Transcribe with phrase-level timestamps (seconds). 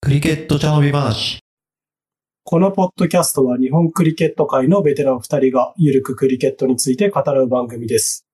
[0.00, 1.40] クリケット茶飲み話。
[2.44, 8.26] このポッドキャストは日本クリケット界のベテラン二人がゆるくクリケットについて語らう番組です。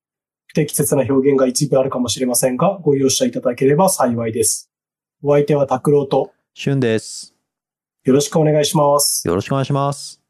[0.47, 4.71] 不適切な表現が一部あるかもしれませんが、ご容赦いただければ幸いです。
[5.23, 7.35] お相手は拓郎としゅんです。
[8.05, 9.27] よろしくお願いします。
[9.27, 10.24] よろしくお願いします。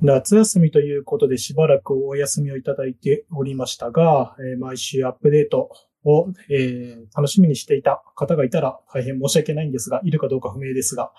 [0.00, 5.70] 夏休みということでしばらくお休みをいただいておりましたが、えー毎週アップデート
[6.04, 11.12] を、えー楽しみにしていた方がいたら大変申し訳ないんですが、いるかどうか不明ですが、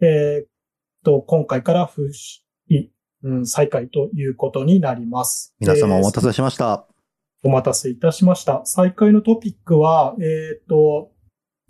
[0.00, 0.46] えーっ
[1.04, 2.10] と、今回から復
[2.68, 2.90] 帰、
[3.22, 5.54] うん、再開ということになります。
[5.60, 6.86] 皆様お待せたせしました。
[7.44, 8.62] お待たせいたしました。
[8.64, 11.10] 再開のトピックは、えっ、と、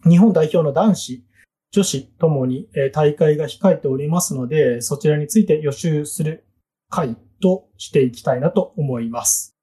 [0.08, 1.24] 日本代表の男子、
[1.72, 6.44] 女子ともに、えー大会が控えておりますので、そちらについて予習する
[6.92, 9.56] 回としていきたいなと思います。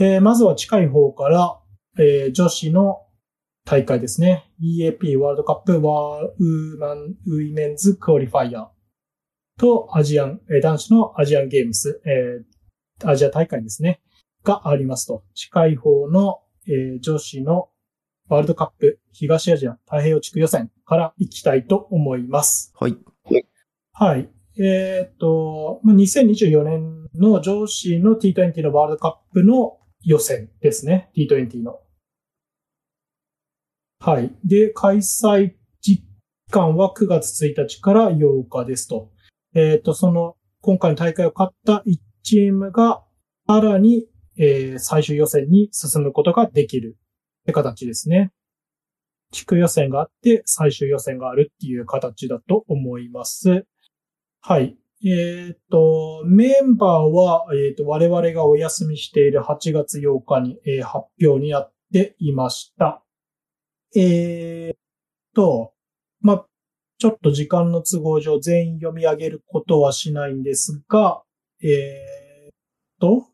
[0.00, 1.60] えーまずは近い方から、
[1.98, 3.02] えー女子の
[3.66, 4.50] 大会ですね。
[4.60, 8.70] EAP ワールドカップワー Woman Women's Qualifier
[9.58, 14.00] とアジアン、えー男子のアジアンゲームス、えーアジア大会ですね。
[14.42, 15.24] がありますと。
[15.34, 17.68] 近い方の、えー女子の
[18.28, 22.72] ワールドカップ東アジア太平洋地区予選から行きたいと思います。
[22.80, 22.96] はい。
[23.92, 24.30] はい。
[24.56, 31.10] えっ、と、2024年の女子の T20 のワールドカップの予選ですね。
[31.16, 31.80] T20 の。
[33.98, 34.32] はい。
[34.44, 36.04] で、開催時
[36.50, 39.10] 間は9月1日から8日ですと。
[39.54, 43.02] えっ、と、その、今回の大会を勝った1チームが、
[43.48, 44.06] さらに、
[44.38, 46.96] えー最終予選に進むことができる
[47.42, 48.30] って形ですね。
[49.32, 53.66] 地区予選があって、最終予選があるっていう形だと思います。
[54.46, 54.76] はい。
[55.02, 63.02] えっ、と、メンバーは、えっ、と、我々がお休みしている8月8日に、えー発表になっていました。
[63.96, 64.78] えっ、
[65.34, 65.72] と、
[66.20, 66.46] まあ、
[66.98, 71.22] ちょっと時間の都合上全員読み上げることはしないんですが、
[71.62, 72.54] えっ、
[73.00, 73.26] と、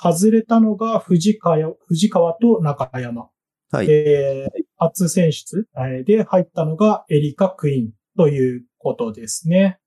[0.00, 3.30] 外れたのが藤川藤川と中山。
[3.72, 3.90] はい。
[3.90, 9.78] えー初選出えーで入ったのがエリカ・クイーンということですね。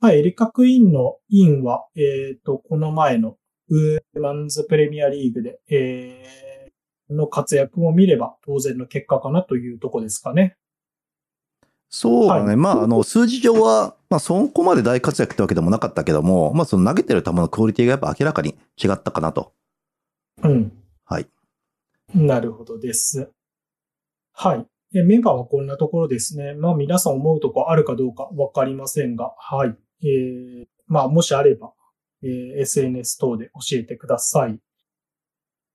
[0.00, 3.36] はい、エリカ・クイーンのインは、えっ、と、この前の
[3.68, 6.38] ウーマンズプレミアリーグで、えー
[7.10, 10.56] の活躍を見れば当然の結果かなというとこですかね。
[11.90, 12.46] そうだね。
[12.48, 19.54] はいまあ、あの、数字上は、まあ、そこまで大活躍ってわけでもなかったけども、まあ、その投げてる球のクオリティがやっぱ明らかに違ったかなと。
[20.42, 20.72] うん。
[21.06, 21.26] はい。
[22.14, 23.30] なるほどです。
[24.34, 24.66] はい。
[24.94, 26.54] えメンバーはこんなところですね。
[26.54, 29.76] まあ皆さん思うとこあるかどうかわかりませんが、はい。
[30.02, 31.72] えー、まあもしあれば、
[32.22, 34.58] えー SNS 等で教えてください。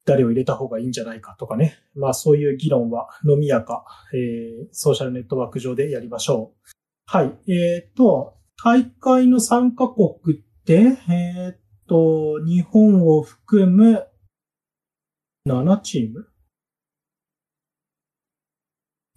[0.06, 1.78] 誰を入れた方がいいんじゃないかとかね。
[1.96, 6.70] まあそういう議論は飲み屋か、えーソーシャルネットワーク上でやりましょう。
[7.06, 7.52] はい。
[7.52, 14.08] えっ、と、大会の参加国って、えっ、と、日本を含む
[15.48, 16.33] 7チーム？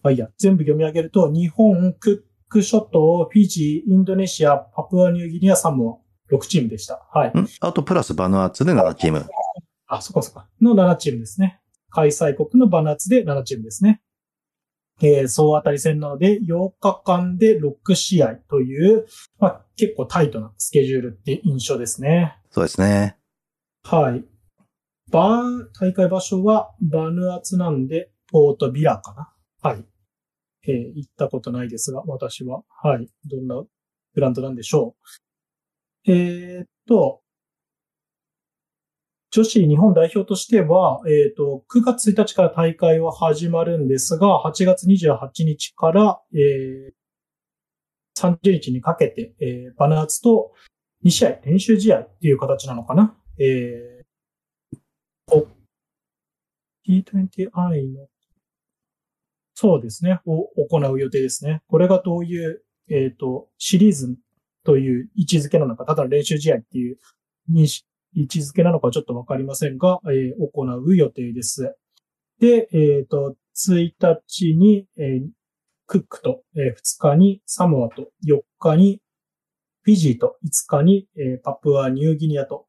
[0.08, 7.06] あ、いいや、全部読み上げると、日本、クック諸島、フィジー、インドネシア、パプアニューギニア、サモア、6チームでした。
[7.12, 7.28] はい。
[7.30, 7.46] ん？
[7.60, 9.26] あと、プラスバヌアツで7チーム。
[9.86, 10.42] あ、そこそこ。
[10.60, 11.60] の7チームですね。
[11.90, 14.02] 開催国のバナツで7チームですね。
[15.02, 19.06] えー、総当たり戦なので、8日間で6試合という、
[19.38, 22.38] まあ、結構タイトなスケジュールって印象ですね。
[22.50, 23.16] そうですね。
[23.82, 24.24] はい。
[25.10, 29.32] バー、大会場所はバヌアツなんで、ポートビラかな。
[29.62, 29.84] はい。
[30.66, 32.62] えー行ったことないですが、私は。
[32.82, 33.08] はい。
[33.26, 33.62] どんな
[34.14, 34.96] ブランドなんでしょ
[36.06, 36.12] う？
[36.12, 37.22] えーっと、
[39.30, 46.92] 女子日本代表としては、えーっと、9月1日から大会は始まるんですが、8月28日から、えー
[48.18, 50.54] 30日にかけて、えーバナーツと
[51.04, 53.14] 2試合、練習試合っていう形なのかな？
[53.38, 54.76] えー、
[55.30, 55.46] お
[56.88, 58.08] T20i の、
[59.58, 61.62] そうですね、を行う予定ですね。
[61.66, 64.14] これがどういう、えっ、と、シリーズ
[64.64, 66.98] という位置づけなのか、ただの練習試合っていう
[67.48, 67.64] 位
[68.24, 71.74] 置づけなのかちょっとわかりませんが、えー行う予定です。
[72.38, 75.28] で、えっ、と、1日に、えー
[75.86, 79.00] クックと、えー2日にサモアと4日に
[79.84, 82.66] フィジーと5日に、えーパプアニューギニアと、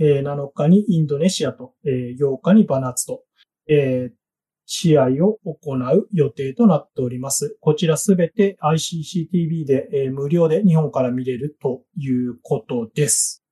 [0.00, 3.22] えー7日にインドネシアと、えー8日にバナツと、
[3.68, 4.25] えー
[4.68, 7.56] 試合を行う予定となっております。
[7.60, 13.44] こちらすべて ICCTV で、えー無料で日本から見れるということです。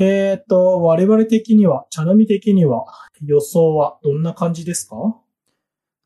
[0.00, 2.84] えっ、と、我々的には、茶飲み的には、
[3.24, 4.96] 予想はどんな感じですか？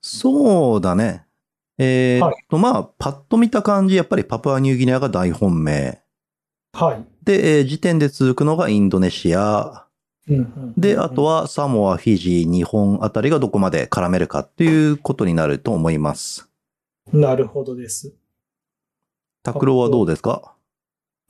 [0.03, 1.25] そうだね。
[1.79, 6.03] えーっと、まあ、パッと見た感じ、やっぱりパプアニューギニアが大本命。
[6.75, 7.05] はい。
[7.25, 9.87] で、えー時点で続くのがインドネシア。
[10.77, 16.51] で、あと、はサモア、フィジー、日本あたりがどこまで絡めるかっていうことになると思います。
[17.13, 18.15] なるほどです。
[19.43, 20.55] 拓郎はどうですか？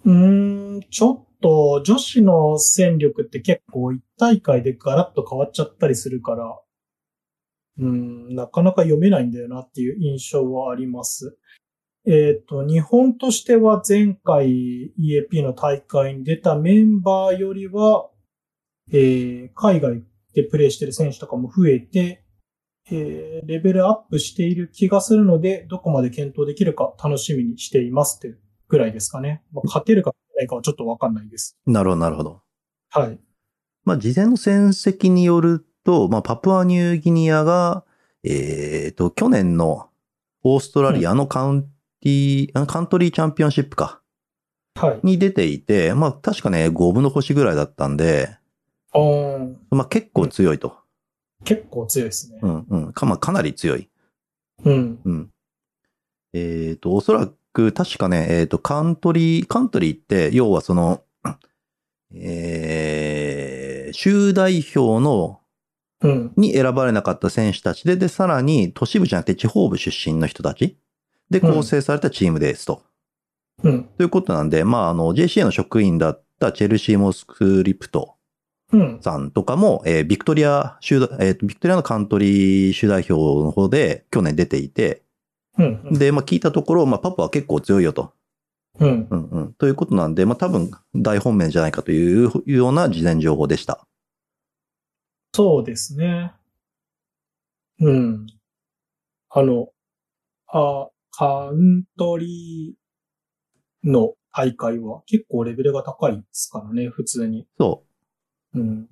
[0.04, 6.58] うーん、ちょっと女子の戦力って結構一大会でガラッと変わっちゃったりするから、
[7.78, 11.38] うーん、なかなか読めないんだよなっていう印象はあります。
[12.06, 18.08] えっ、と、日本としては前回 EAP の大会に出たメンバーよりは、
[18.92, 20.02] えー海外
[20.34, 22.24] でプレイしてる選手とかも増えて、
[22.90, 29.42] えーレベルアップしている気がするので、どこまで検討できるか楽しみにしていますっていうぐらいですかね。
[29.52, 31.56] まあ、勝てるか勝てないかはちょっとわかんないです。
[31.66, 32.42] なるほど、なるほど。
[32.90, 33.18] はい。
[33.84, 37.84] まあ、事前の戦績によると、まあ、パプアニューギニアが、
[38.22, 39.88] えーっと、去年の
[40.42, 41.62] オーストラリアのカウン
[42.02, 44.02] ティ、あカントリーチャンピオンシップか、
[44.74, 45.00] はい。
[45.02, 48.36] に出ていて、まあ、確かね、5分の星ぐらいだったんで、
[49.70, 50.76] まあ、結構強いと。
[51.44, 52.38] 結構強いですね。
[52.42, 52.92] うん、うん。
[52.92, 53.88] か、まあ、かなり強い。
[54.64, 55.00] うん。
[55.04, 55.30] うん。
[56.32, 61.02] えっ、と、おそらく、確かね、えっ、と、カントリー、カントリーって、要はその、
[62.14, 65.40] えー、州代表の、
[66.00, 66.32] うん。
[66.36, 70.76] に選ばれなかった選手たちで、で、さらに、都市部じゃなくて地方部出身の人たち
[71.28, 72.84] で構成されたチームですと。
[73.64, 73.84] うん。
[73.84, 78.17] ということなんで、まあ、あの、JCA の職員だったチェルシー・モスクリプトうん。
[79.00, 85.02] さんとかも、えービクトリア州だ、えービクトリアのカントリー州代表の方で去年出ていて、
[85.58, 85.92] うん。
[85.94, 88.12] で、まあ聞いたところ、まあパパは結構強いよと。
[88.78, 89.08] うん。
[89.10, 89.52] うんうん。
[89.54, 93.86] ということなんで、まあ多分大本命じゃないかというような事前情報でした。
[95.32, 96.32] そうですね。
[97.80, 98.26] うん。
[99.30, 99.68] あの、
[100.48, 107.46] あ、カントリーの大会は結構レベルが高いですからね、普通に。
[107.58, 107.87] そう
[108.62, 108.88] ん。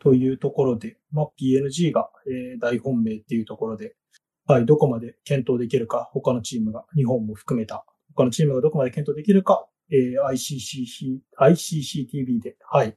[0.00, 3.96] というところで、まあ、PNG が、えー大本命っていうところで、
[4.46, 12.96] はい、どこまで検討できるか、他のチームが、日本も含めた、他のチームがどこまで検討できるか、えー ICCC、ICCTV で、はい、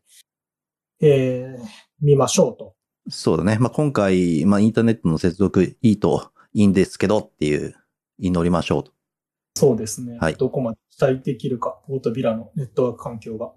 [1.02, 1.66] えー
[2.02, 2.76] 見ましょうと。
[3.08, 3.12] う。
[3.12, 3.58] そうだね。
[3.60, 7.76] まあ今回、まあインターネットの接続いいといいんですけどっていう、
[8.20, 8.92] 祈りましょうと。
[9.56, 10.18] そうですね。
[10.20, 13.52] はいどこまで期待できるか、ポートビラのネットワーク環境が。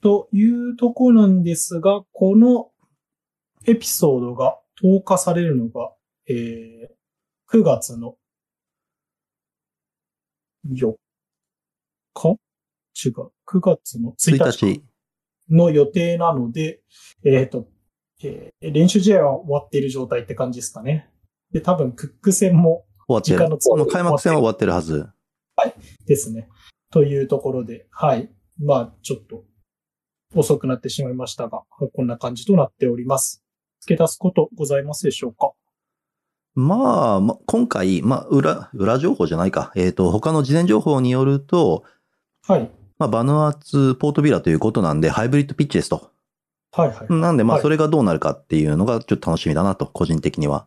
[0.00, 2.70] というところなんですが、この
[3.66, 5.92] エピソードが投下されるのが、
[6.28, 8.16] えー、9月の
[10.70, 10.94] 4
[12.14, 12.36] 日？
[13.06, 13.30] 違う。
[13.46, 14.84] 9月の1 1日日。
[15.50, 16.80] の予定なので、
[17.24, 17.68] えっ、と、
[18.22, 21.08] えー練習試合は終わっている状態って感じですかね。
[21.52, 23.58] で、多分、クック戦も終わってる。
[23.58, 25.08] 時間の開幕戦は終わってるはず。
[26.06, 26.48] ですね。
[26.90, 28.30] というところで、はい。
[28.58, 29.44] まあ、ちょっと
[30.34, 31.62] 遅くなってしまいましたが、
[31.94, 33.42] こんな感じとなっております。
[33.80, 35.52] 付け足すことございますでしょうか？
[36.54, 39.72] まあ、まあ、今回、まあ、裏、裏情報じゃないか。
[39.76, 41.84] えっ、と、他の事前情報によると、
[42.46, 42.70] はい。
[42.98, 46.10] まあ、バヌアツ、ポートビラということなんで、ハイブリッドピッチですと。
[46.72, 47.12] はいはい。
[47.12, 50.66] なんで、まあ、はいそれがどうなるかっていうのがちょっと楽しみだなと、個人的には。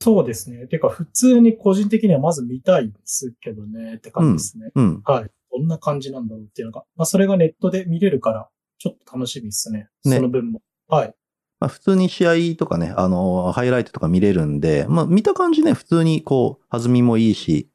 [0.00, 0.68] そうですね。
[0.68, 4.70] てか、普通に個人的にはまず見たいですけどね、って感じですね。
[4.74, 5.02] うん。
[5.04, 5.30] はい。
[5.56, 6.84] どんな感じなんだろうっていうのが。
[6.96, 8.48] まあ、それがネットで見れるから、
[8.78, 9.88] ちょっと楽しみですね。
[10.04, 10.60] ねその分も。
[10.88, 11.14] はい。
[11.58, 17.70] まあ、普通に試合とかね、あの、ハイライトとか見れるんで、まあ、見た感じね、普通にこう、弾みもいいし、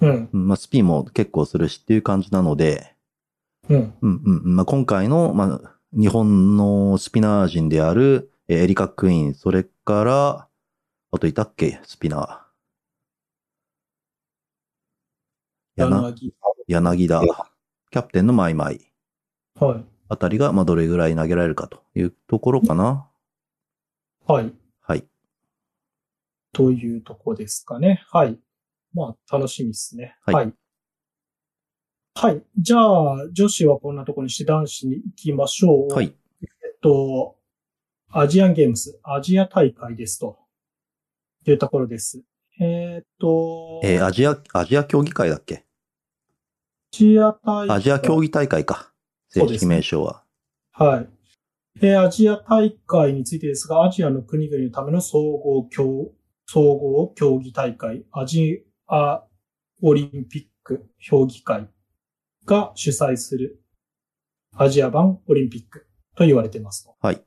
[0.00, 0.28] うん。
[0.32, 2.94] うんまあ、スピンも結構するしっていう感じなので、
[3.68, 3.94] うん。
[4.02, 10.48] うんまあ、今回の、まあ、日本のスピナー陣である、えーエリカ・クイーン、それから、
[11.12, 12.50] あといたっけスピナー。
[15.76, 16.34] 柳。
[16.70, 17.20] 柳田、
[17.90, 18.92] キャプテンのマイマイ
[19.56, 19.84] はい。
[20.08, 23.10] あたりが、まあ、どれぐらい投げられるかというところかな。
[24.24, 24.52] はい。
[24.80, 25.04] はい。
[26.52, 28.04] というとこですかね。
[28.12, 28.38] はい。
[28.94, 30.14] まあ、楽しみですね。
[30.24, 30.54] はいはい。
[32.14, 32.42] はい。
[32.56, 35.92] じゃあ、女子はこんなところにして男子に行きましょう。
[35.92, 36.14] はい。
[36.40, 37.36] えっと、
[38.12, 40.38] アジアンゲームス、アジア大会ですと。
[41.46, 42.22] いうところです。
[42.60, 45.56] えーっと、えーアジア、アジア競技会だっけ？
[45.56, 45.69] ア
[46.92, 47.76] ジア大会。
[47.76, 48.92] アジア競技大会か。
[49.28, 50.24] 正式名称は。
[50.72, 51.08] はい。
[51.82, 56.12] えーアジア大会についてですが、アジアの国々のための総合競、
[56.46, 59.24] 総合競技大会、アジア
[59.82, 61.68] オリンピック評議会
[62.44, 63.62] が主催する
[64.56, 66.96] アジア版オリンピックと言われていますと。
[67.00, 67.22] はい。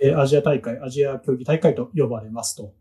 [0.00, 2.74] えーアジア大会、アジア競技大会と呼ばれますと。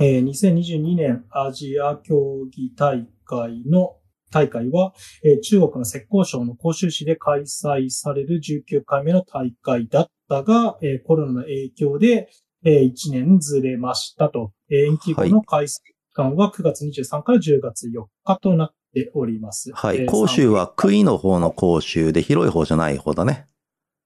[0.00, 3.96] えー2022年アジア競技大会の
[4.30, 4.92] 大会は、
[5.24, 12.28] えー中国の浙江省の広州市で開催される19回目の大会だったが、えーコロナの影響で、
[12.64, 14.52] え1年ずれましたと。
[14.70, 15.82] えー延期後の開催期
[16.14, 19.72] 間は9月23から10月4日となっております。
[19.72, 19.98] はい。
[19.98, 23.46] えー甲州は杭の方の甲州で広い方じゃない方だね。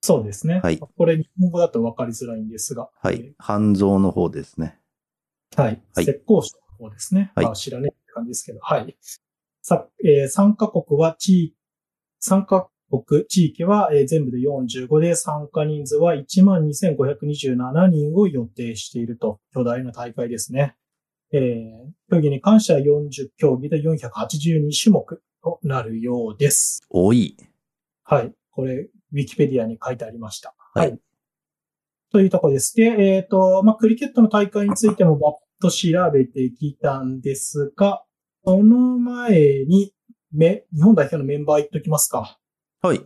[0.02, 0.60] そうですね。
[0.62, 2.88] はいこれ日本語だと分かりづらいんですが。
[3.04, 3.34] えはい。
[3.38, 4.78] 半蔵の方ですね。
[5.56, 5.82] ーはい。
[5.94, 7.32] はい浙江省の方ですね。
[7.34, 8.60] はいまあ知らねえって感じですけど。
[8.62, 8.96] はい。
[9.62, 11.56] さ、えー参加国は地域、
[12.18, 19.40] 参加国、地域は、えー全部で45で参加人数は12,527人を予定していると。
[19.52, 20.76] 巨大な大会ですね。
[21.32, 26.80] えー競技に関しては40競技で482種目となるようです。
[26.88, 27.36] 多い。
[28.02, 28.32] はい。
[28.50, 30.54] これ、ウィキペディアに書いてありました。
[30.74, 30.98] はい
[32.12, 32.74] というところです。
[32.74, 38.02] で、えっ、と、まあ、クリケットの大会についてもバッと調べてきたんですが、
[38.44, 39.92] その前に、
[40.32, 42.38] め、日本代表のメンバー言っときますか。
[42.80, 43.00] はい。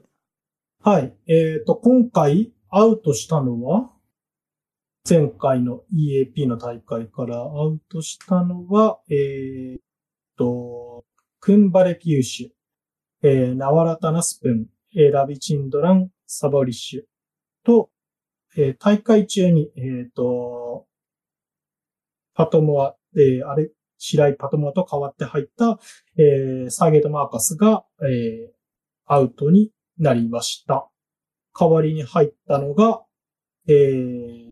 [0.83, 1.17] はい。
[1.27, 3.91] えっ、と、今回アウトしたのは、
[5.09, 9.83] 前回の EAP の大会からアウトしたのは、えっ、
[10.37, 11.05] と、
[11.41, 17.03] クンバレピューシュ、えーナワラタナスプン、えーラビチンドラン、サバリッシュ
[17.65, 17.91] と、
[18.57, 20.87] えー大会中に、えっ、と、
[22.35, 25.79] パトモア、えーあれ、白井パトモアと代わって入った、
[26.17, 28.55] えーサーゲート・マーカスが、えー
[29.07, 30.89] アウトになりました。
[31.59, 33.03] 代わりに入ったのが、
[33.69, 34.51] えー、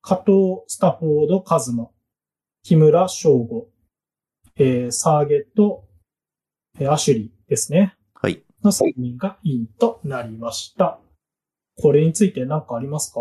[0.00, 1.90] 加藤スタフォード・カズマ、
[2.62, 3.68] 木村翔吾、
[4.56, 5.84] えーサーゲット、
[6.80, 7.94] えーアシュリーですね。
[8.14, 8.42] はい。
[8.62, 10.98] の3人がインとなりました。
[11.76, 13.20] これについて何かありますか？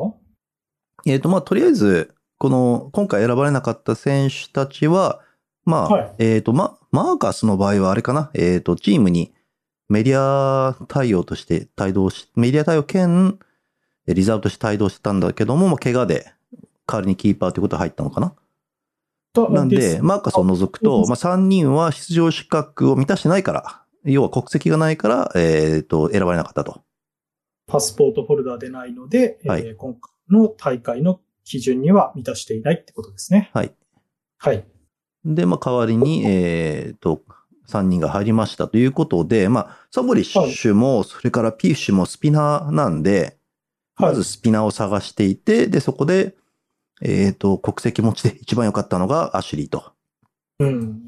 [1.05, 5.21] えっ、と、まあ、とりあえず、この、今回選ばれなかった選手たちは、
[5.65, 9.33] まあ、はいえっ、と、ま、マーカスの場合はあれかな、えっ、と、チームに
[9.89, 13.39] メディア対応として帯同し、メディア対応兼、
[14.07, 16.33] えリザーブとして帯同してたんだけども、まあ、怪我で
[16.87, 18.35] 代わりにキーパーということで入ったのかな。
[19.33, 26.83] となんで、すマーカスを除くと、まあ、3人は出場資格を満たしてないから、要は国籍がないから、えっ、と、選ばれなかったと。
[27.65, 33.51] パスポートホルダーでないので、はいえー今回の大会の基準には満たしていないってことですね。
[33.53, 33.73] はい。
[34.37, 34.65] はい。
[35.25, 37.21] で、まあ、代わりに、えっ、と、
[37.67, 43.37] 3人が入りましたということで、まあ、サボリッシュも、それからピッシュもスピナーなんで、はい
[43.95, 46.35] まずスピナーを探していて、で、そこで、
[47.03, 49.93] えっ、と、国籍持ちで一番良かったのがアシュリーと。
[50.57, 51.05] うん。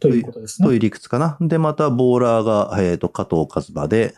[0.00, 0.68] ということですね。
[0.68, 1.38] という理屈かな。
[1.40, 4.14] で、また、ボーラーが、えっ、と、加藤和馬で、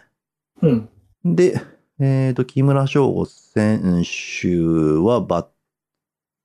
[0.62, 0.88] うん。
[1.25, 1.61] で、
[2.00, 4.49] えっ、と、木村翔吾選手
[5.00, 5.46] はバッ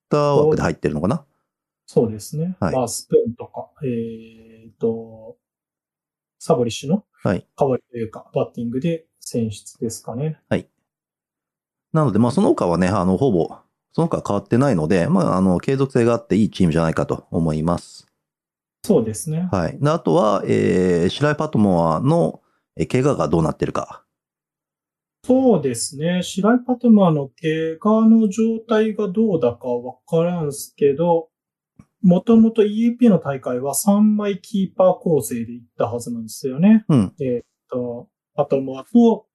[0.10, 1.26] ター枠で入ってるのかな？
[1.86, 2.58] そうですね。
[2.60, 5.38] はいまあ、スプーンとか、えっ、と、
[6.40, 10.40] サボリッシュのはい代わりというか、バッティングで選出ですかね。
[11.94, 13.50] なので、まあ、その他はね、あの、ほぼ、
[13.94, 18.06] その他は変わってないので、まあ、あの、継続性があっていいチームじゃないかと思います。
[18.84, 19.50] そうですね。
[19.52, 19.80] はい。
[19.80, 22.42] であとは、えー、白井パトモアの、
[22.76, 24.04] えー怪我がどうなってるか。
[25.24, 26.24] そうですね。
[26.24, 31.30] 白井パトマーの怪我の状態がどうだかわからんすけど、
[32.02, 36.86] もともと EAP の大会は3枚キーパー構成で行ったはずなんですよね。
[36.88, 37.14] うん。
[37.20, 39.26] えっと、パトマーと、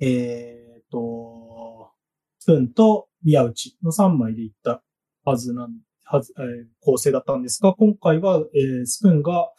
[0.00, 1.92] えっと、
[2.40, 4.82] スプーンと宮内の3枚で行った
[5.24, 5.70] はずなん、
[6.04, 9.50] はず、えー構成だったんですが、今回は、えースプーンが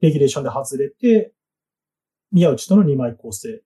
[0.00, 1.32] レギュレーションで外れて、
[2.30, 3.62] 宮内との2枚構成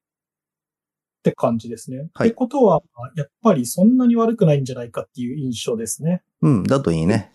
[1.23, 2.09] って感じですね。
[2.15, 2.83] はいってことは、
[3.17, 6.23] やっぱりそんなに悪くないんじゃないかっていう印象ですね。
[6.41, 6.63] うん。
[6.65, 7.33] だといいね。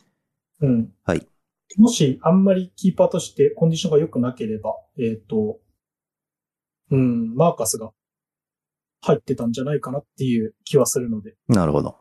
[0.62, 0.92] うん。
[1.06, 1.26] はい。
[1.78, 5.60] もし、あんまりキーパーとしてコンディションが良くなければ、えっ、と、
[6.92, 7.92] うん、マーカスが
[9.02, 11.98] 入ってたんじゃないかなっていう気はするので、なるほど。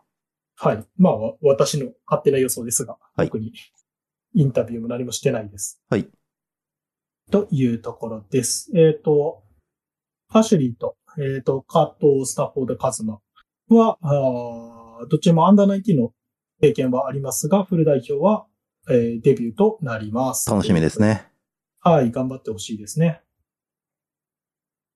[0.56, 0.84] はい。
[0.96, 3.52] まあ、わ私の勝手な予想ですが、はい特に
[4.34, 5.80] インタビューも何もしてないです。
[5.88, 6.08] はい。
[7.30, 8.70] というところです。
[8.76, 9.42] えっ、と、
[10.28, 13.20] ハシュリーと、えっ、と、加藤スタフォード・カズマ
[13.68, 16.12] は、あーどっちもアンダーナインティの
[16.60, 18.46] 経験はありますが、フル代表は、
[18.88, 20.50] えーデビューとなります。
[20.50, 21.28] 楽しみですね。
[21.80, 23.22] はい、頑張ってほしいですね。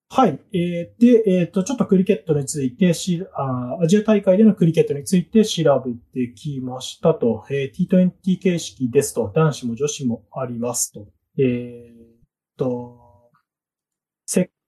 [0.09, 0.39] はい。
[0.53, 5.93] えーで、えっ、と、ちょっとクリケットについてしあー、アジア大会でのクリケットについて調べ
[6.27, 7.45] てきましたと。
[7.49, 11.07] えー T20 形式ですと、男子も女子もありますと。
[11.37, 12.19] えーっ
[12.57, 13.00] と、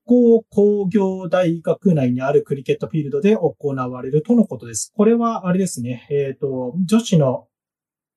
[0.06, 4.92] 浙光工業大学内にあるクリケットフィールドで行われるとのことです。
[4.96, 7.48] これはあれですね、えっ、と、女子の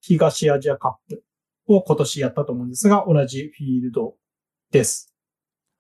[0.01, 1.25] 東アジアカップ
[1.67, 4.15] を今年やったと思うんですが、同じフィールド
[4.71, 5.15] です。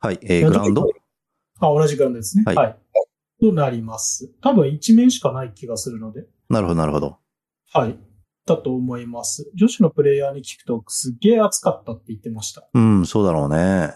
[0.00, 0.18] はい。
[0.22, 0.86] えーグラウンド？
[1.60, 2.44] あ、同じグラウンドですね。
[2.46, 2.70] ははい
[3.40, 3.46] い。
[3.46, 4.32] となります。
[4.40, 6.26] 多分一面しかない気がするので。
[6.48, 7.18] なるほど、なるほど。
[7.72, 7.98] はい。
[8.46, 9.50] だと思います。
[9.54, 12.68] 女子のプレイヤーに聞くとすっげえ暑かったって言ってました。
[12.74, 13.92] うん、そうだろうね。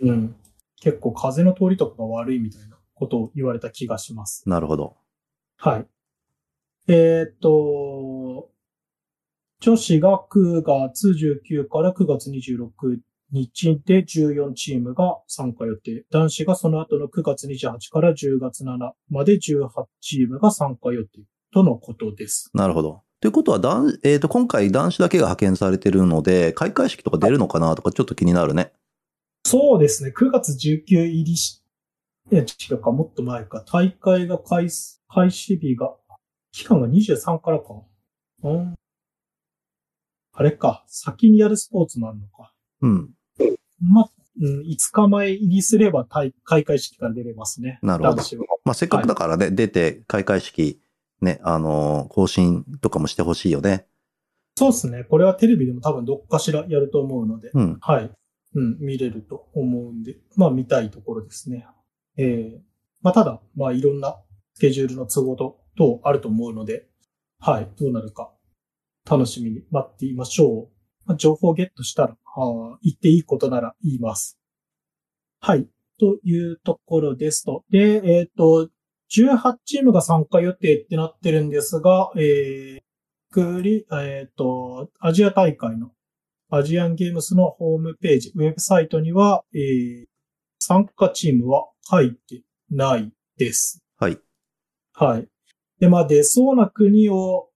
[0.00, 0.36] うん。
[0.84, 4.46] 結構風の通りとかが悪いみたいなことを言われた気がします。
[4.46, 4.96] なるほど。
[5.56, 5.86] はい。
[6.88, 8.50] えーっと、
[9.60, 12.98] 女子が9月19から9月26
[13.32, 16.04] 日で14チームが参加予定。
[16.10, 19.40] 男子がその後の9月28から10月7まで18
[20.02, 21.22] チームが参加予定
[21.54, 22.50] とのことです。
[22.52, 23.00] なるほど。
[23.22, 28.74] ということは、男えっ、と、今回男子だけが派遣されてるので、開会式とか出るのかなとかちょっと気になるね。
[29.44, 30.12] そうですね。
[30.16, 31.62] 9月19入りし、
[32.32, 33.62] いや、違うか、もっと前か。
[33.70, 35.94] 大会が開始、開始日が、
[36.52, 37.82] 期間が23からか。
[38.42, 38.74] うん。
[40.32, 40.84] あれか。
[40.86, 42.52] 先にやるスポーツもあるのか。
[42.80, 43.10] うん。
[43.80, 44.08] ま、
[44.40, 47.78] うん、5日前入りすれば大開会式から出れますね。
[47.82, 48.22] なるほど
[48.64, 50.80] まあ、せっかくだからね、出て開会式、
[51.20, 53.86] ね、あのー更新とかもしてほしいよね。
[54.56, 55.04] そうですね。
[55.04, 57.78] これはテレビでも多分どっかしらやると思うので、うん。
[57.80, 58.10] はい。
[58.54, 61.66] うん、見れると思うんで、まあ見たいところですね。
[62.16, 62.58] えー、
[63.02, 64.16] まあただ、まあいろんな
[64.54, 66.86] スケジュールの都合と、とあると思うので、
[67.40, 68.32] はい、どうなるか
[69.08, 70.74] 楽しみに待っていましょう。
[71.04, 74.38] まあ、情報ゲットしたら、あ言っていいことなら言います。
[75.40, 75.68] はい、
[75.98, 77.64] というところですと。
[77.70, 78.70] で、えっ、と、
[79.12, 82.82] 18チームが参加予定ってなってるんですが、えー、
[83.30, 85.90] クリ、えっ、と、アジア大会の
[86.56, 90.04] アジアンゲームスのホームページ、ウェブサイトには、えー
[90.60, 93.82] 参加チームは書いてないです。
[93.98, 94.18] はい。
[94.94, 95.28] はい。
[95.78, 97.50] で、まあ出そうな国を、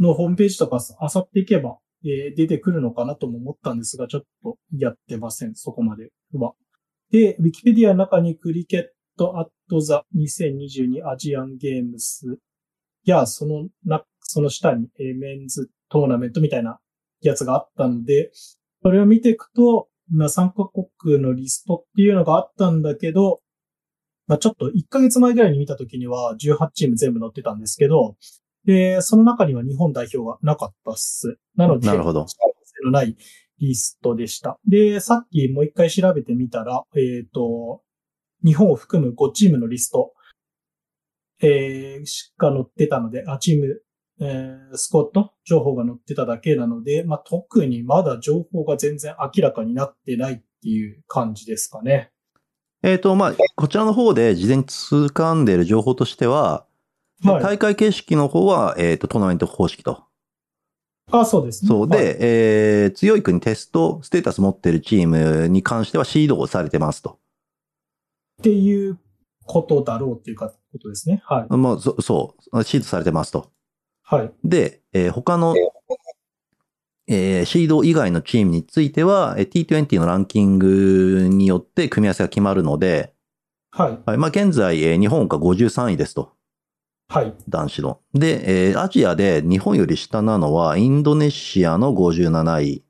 [0.00, 5.54] のホームページとか漁っていけば、えー出てくるのかなとも思ったんですが、ちょっとやってません。
[5.54, 6.54] そこまでは。
[7.12, 8.84] で、ウィキペディアの中にクリケッ
[9.16, 12.38] トアットザ2022アジアンゲームス
[13.04, 16.80] や、そのな、その下に、えーメンズトーナメントみたいな
[17.28, 18.30] やつがあったので、
[18.82, 20.68] それを見ていくと、まあ、3カ
[21.02, 23.40] 国のリストっていうのがあったんだけど、
[24.26, 28.16] まあ、ちょっと1ヶ月前ぐらいに見た時には18チーム全部載ってたんですけど、
[28.64, 31.38] で、その中には日本代表がなかったっす。
[31.56, 32.26] なので、なるほど
[32.84, 33.16] のない
[33.58, 34.58] リストでした。
[34.66, 37.82] で、さっきもう一回調べてみたら、えっ、と、
[38.44, 40.12] 日本を含む5チームのリスト、
[41.40, 43.82] えー、しか載ってたので、あ、チーム、
[44.20, 45.32] えー、スコット？
[45.44, 52.10] 情報が載ってただけなので、まあ、特にまだ情報が全然明らかになってないっていう感じですかね。
[52.82, 56.66] えっ、と、まあ、こちらの方で事前に掴んでいる情報としては、
[57.24, 57.42] はい。
[57.42, 60.04] 大会形式の方は、えっ、と、トーナメント方式と。
[61.10, 61.68] あ、そうですね。
[61.68, 61.88] そう。
[61.88, 67.18] はい、で、えー強い国テスト、ステータス持ってるチームに関してはシードをされてますと。
[68.40, 68.98] っていう
[69.44, 71.22] ことだろうっていうか、ことですね。
[71.24, 71.56] はい。
[71.56, 72.64] まあ、そそう。
[72.64, 73.50] シードされてますと。
[74.04, 74.32] はい。
[74.44, 75.54] で、えー他の、
[77.06, 83.14] えーシード以外のチームについては、えー T20 のランキングによって組み合わせが決まるので、
[83.70, 83.98] はい。
[84.06, 86.32] はい、まあ、現在、えー日本が53位ですと。
[87.08, 87.34] はい。
[87.48, 88.00] 男子の。
[88.14, 92.84] で、えーアジアで日本より下なのは、インドネシアの57位、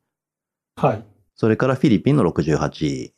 [0.77, 1.05] はい。
[1.37, 3.15] それからフィリピンの68位。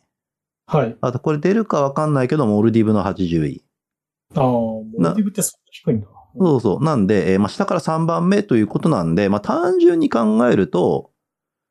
[0.67, 0.97] はい。
[1.01, 3.65] あと、これ出るかわかんないけど、モルディブの80位。
[4.35, 6.09] ああ、モルディブってそんな低いんだ。
[6.39, 6.85] そうそう。
[6.85, 11.11] なんで、えーまあ、下から3番目ということなんで、まあ、単純に考えると、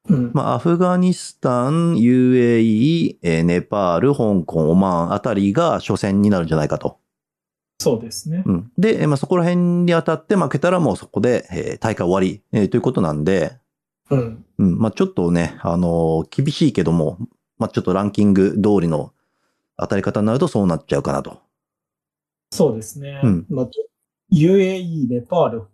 [0.08, 0.32] うん。
[0.34, 7.00] まあ、アフガニスタン、UAE、えーネパール、香港、オマーンあたりが初戦になるんじゃないかと。
[7.80, 8.44] そうですね。
[8.46, 8.72] うん。
[8.78, 13.58] で、えーまあ、そこら辺に当たって負けたらもうそこで、えー大会終わり、えーということなんで、
[14.10, 14.46] うん。
[14.60, 14.78] うん。
[14.78, 17.18] まあ、ちょっとね、あのー厳しいけども、
[17.58, 19.12] まあ、ちょっとランキング通りの
[19.78, 21.40] 当たり方になるとそうなっちゃうかなと。
[22.52, 23.20] そうですね。
[23.24, 23.68] うんまあ、
[24.36, 25.68] UAE、ネパール、香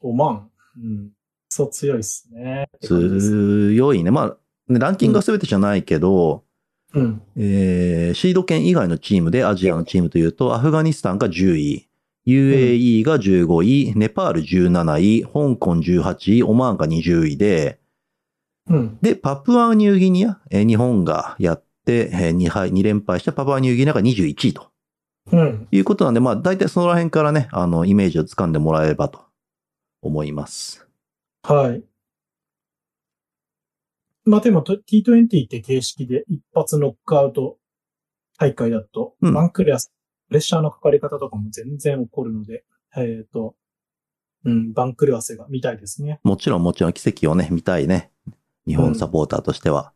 [0.00, 0.50] 港、オマーン。
[0.76, 1.10] うん。
[1.48, 2.68] そう強いですね。
[2.82, 4.10] 強いね。
[4.10, 4.36] まあ、
[4.72, 6.44] ねランキングが全てじゃないけど、
[6.92, 7.22] うん。
[7.36, 11.88] えーシード権以外のチームでアジアのチームというと、アフガニスタンが10位、
[12.26, 17.78] UAE が15位、ネパール17位、香港18位、オマーンが20位で、
[18.68, 18.98] うん。
[19.00, 24.68] で、パプアニューギニア、えー日本がやって、え2敗、2連敗したパプアニューギニアが21位と
[25.32, 25.68] うん。
[25.70, 29.24] いうことなんで、まあ、大体そのら辺からね、あの、イメージをつかんでもらえればと
[30.02, 30.86] 思います。
[31.42, 31.82] はい。
[34.24, 37.58] まあでもと T20 って形式で一発ノックアウト
[38.38, 39.92] 大会だと、うんバンクレアス、
[40.28, 42.64] プレッシャーのかかり方とかも全然起こるので、
[42.96, 43.54] えっ、と、
[44.44, 46.20] うん、バンクレアセが見たいですね。
[46.24, 48.10] もちろんもちろん奇跡をね、見たいね。
[48.66, 49.92] 日本サポーターとしては。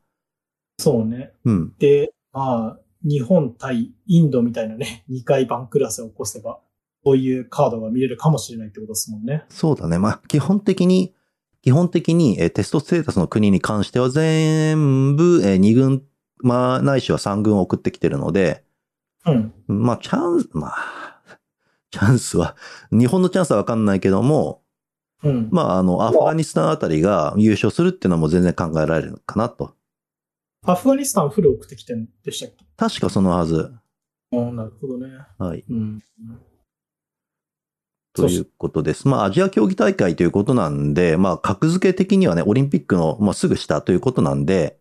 [0.78, 1.32] そうね。
[1.44, 1.74] うん。
[1.78, 6.60] で、まあ、日本対インドみたいなね、 2回バンクレアセを起こせば、
[7.02, 9.44] こういうカードが見れるかもしれないってことですもんね。
[9.48, 9.98] そうだね。
[9.98, 11.14] まあ、基本的に、
[11.62, 16.02] 基本的に、えーテストステータスの国に関しては全部、え2軍、
[16.42, 18.64] まあ、ないしは3軍を送ってきてるので、
[19.26, 19.52] うん。
[19.66, 21.20] まあ、チャンス、まあ、
[21.90, 22.56] チャンスは、
[22.90, 24.62] 日本のチャンスはわかんないけども、
[25.22, 25.48] うん。
[25.50, 29.74] まあ、あの、アフガニスタンあたりが優勝するっていうのも全然考えられるかなと。
[30.66, 32.64] アフガニスタンフル送ってきてんでしたっけ？
[32.76, 33.72] 確かそのはず。
[34.32, 35.08] あなるほどね。
[35.38, 35.64] はい。
[35.68, 36.02] うん。
[38.12, 39.08] ということです。
[39.08, 44.78] まあ、アジア競技大会ということなんで、まあ、格付け的にはね、オリンピックの、まあ、すぐ下ということなんで、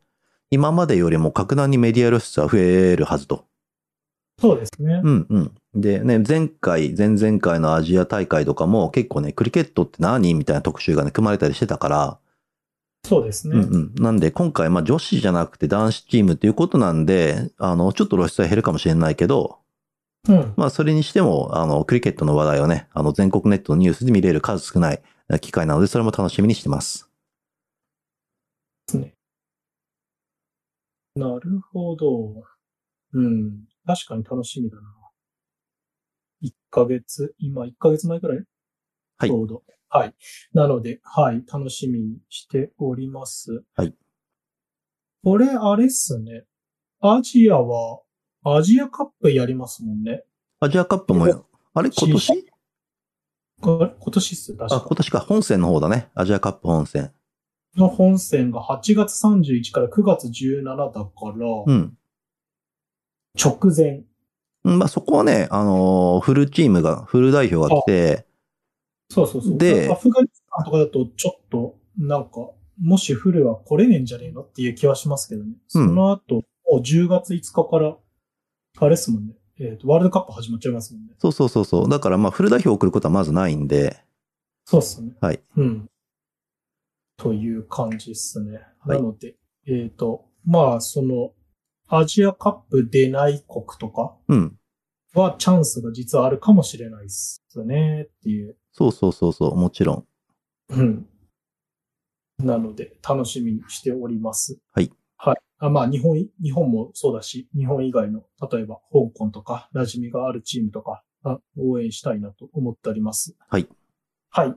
[0.52, 3.46] 今までよりも格段にメディア露出は増えるはずと。
[4.42, 5.02] そうですね。
[5.04, 5.52] うんうん。
[5.76, 10.34] でね、前回、前々回のアジア大会とかも結構ね、クリケットって何？
[10.34, 12.20] みたいな特集がね、組まれたりしてたから、
[13.04, 13.58] そうですね。
[13.58, 13.96] うんうん。
[13.96, 19.60] なんで、今回、まあ、女子じゃなくて男子チームということなんで、あの、ちょっと露出は減るかもしれないけど、
[20.28, 20.54] うん。
[20.58, 25.02] まあ、それにしても、あの、クリケットの話題をね、あの、全国ネットのニュースで見れる数少ない
[25.42, 27.10] 機会なので、それも楽しみにしてます。
[31.16, 32.44] なるほど。
[33.14, 33.66] うん。
[33.86, 34.84] 確かに楽しみだな。
[36.42, 38.44] 1ヶ月、今1ヶ月前くらい？
[39.18, 39.64] はいちょうど。
[39.89, 40.13] はい。
[40.54, 41.43] なので、はい。
[41.52, 43.63] 楽しみにしております。
[43.75, 43.93] はい。
[45.23, 46.45] これ、あれっすね。
[47.02, 48.02] アジアは、
[48.43, 50.23] アジアカップやりますもんね。
[50.60, 51.25] アジアカップも、
[51.73, 52.45] あれ今年？
[53.62, 54.34] 今年？
[54.34, 54.95] っす、確あ、か今。
[54.95, 55.19] 年か。
[55.19, 56.10] 本戦の方だね。
[56.13, 57.12] アジアカップ本戦。
[57.75, 61.97] の本戦が8月31から9月17だから、うん。
[63.41, 64.04] 直前。
[64.65, 68.25] うんまあ、そこはね、あのーフルチームが、フル代表が来て、
[69.10, 69.58] そうそうそう。
[69.58, 75.54] でアフガニスタンとかだと、ちょっと、なんか、もしフルは来れねえんじゃねえのっていう気はしますけどね。
[75.67, 77.98] その後、もう10月5日から、
[78.78, 79.34] あれっすもんね。
[79.60, 81.13] えっ、と、ワールドカップ始まっちゃいますもんね。
[81.17, 81.89] そうそうそうそう。
[81.89, 84.02] だから、まあ、フル代表を送ることはまずないんで、
[84.65, 85.13] そうっすね。
[85.19, 85.41] はい。
[85.58, 85.89] うん。
[87.17, 88.60] という感じっすね。
[88.80, 89.36] はいなので、
[89.67, 91.34] えっ、と、まあ、その、
[91.88, 94.56] アジアカップ出ない国とかうん。
[95.15, 98.04] はチャンスが実はあるかもしれないっすね。
[98.04, 98.56] っていう。
[98.72, 100.06] そうそうそうそう、もちろん。
[100.70, 101.08] うん。
[102.40, 104.60] なので、楽しみにしております。
[104.74, 104.92] はい。
[105.18, 105.38] はい。
[105.60, 113.36] あまあ、日本、日本もそうだし、日本以外の、例えば、香港とか、馴染みがあるチームとか、あ応援したいなと思っております。
[113.50, 113.68] はい。
[114.30, 114.56] はい。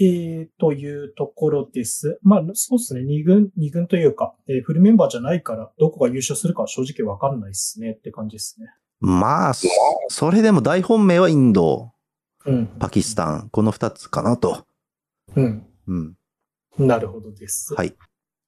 [0.00, 2.18] えー、というところです。
[2.22, 3.02] まあ、そうですね。
[3.02, 8.68] 二軍、二軍というか、えーフルメンバーじゃないから、どこが優勝するかは正直わかんないですねって感じですね。
[9.00, 9.68] まあ、そ
[10.08, 11.91] それでも大本命はインド、
[12.46, 12.66] うん。
[12.78, 14.66] パキスタン、この二つかなと。
[15.36, 15.66] うん。
[15.86, 16.16] うん。
[16.78, 17.74] なるほどです。
[17.74, 17.94] はい。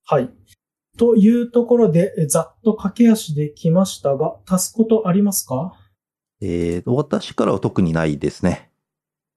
[0.04, 0.30] はい。
[0.96, 5.74] というところで、えざっと駆け足できましたが、足すことありますか？
[6.40, 8.70] えー、私からは特にないですね。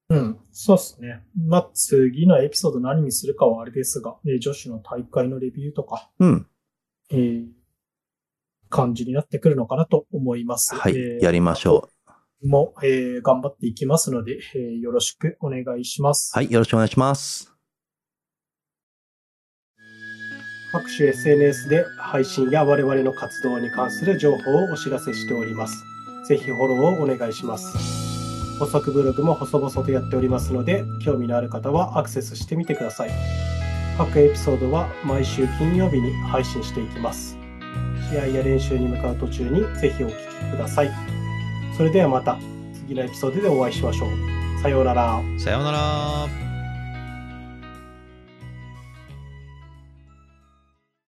[0.09, 0.39] うん。
[0.51, 1.23] そうですね。
[1.35, 6.47] まあ、次のエピソード何にするかはあれですが、えー女子の大会のレビューとか、うん。
[7.11, 7.47] えー
[8.69, 10.75] 感じになってくるのかなと思います。
[10.75, 10.95] はい。
[10.95, 11.96] えーやりましょう。
[12.45, 16.31] も、えー頑張っていきますので、えーよろしくお願いします。
[16.33, 16.51] はい。
[16.51, 17.53] よろしくお願いします。
[20.71, 25.83] 各種 SNS で配信や我々の活動に関する情報をお知らせしております。
[26.27, 27.65] ぜひフォローをお願いします。
[28.59, 33.09] 補足ブログも細々とやっておりますので、興味のある方はアクセスしてみてください。
[33.97, 37.37] 各エピソードは毎週金曜日に配信していきます。
[38.11, 41.16] 試合や練習に向かう途中にぜひお聞きください。
[41.77, 42.39] それではまた
[42.73, 44.61] 次のエピソードでお会いしましょう。
[44.63, 45.21] さようなら。
[45.37, 46.46] さようなら。